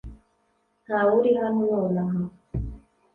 [0.85, 2.21] ntawe uri hano nonaha